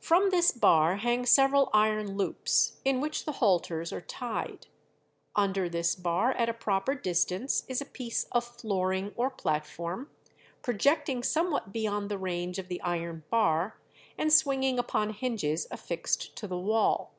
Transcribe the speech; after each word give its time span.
"From 0.00 0.28
this 0.28 0.50
bar 0.50 0.96
hang 0.96 1.24
several 1.24 1.70
iron 1.72 2.14
loops, 2.14 2.76
in 2.84 3.00
which 3.00 3.24
the 3.24 3.32
halters 3.32 3.90
are 3.90 4.02
tied. 4.02 4.66
Under 5.34 5.66
this 5.66 5.96
bar 5.96 6.32
at 6.32 6.50
a 6.50 6.52
proper 6.52 6.94
distance 6.94 7.64
is 7.68 7.80
a 7.80 7.86
piece 7.86 8.24
of 8.32 8.44
flooring 8.44 9.14
or 9.16 9.30
platform, 9.30 10.10
projecting 10.60 11.22
somewhat 11.22 11.72
beyond 11.72 12.10
the 12.10 12.18
range 12.18 12.58
of 12.58 12.68
the 12.68 12.82
iron 12.82 13.24
bar, 13.30 13.80
and 14.18 14.30
swinging 14.30 14.78
upon 14.78 15.08
hinges 15.14 15.66
affixed 15.70 16.36
to 16.36 16.46
the 16.46 16.58
wall. 16.58 17.14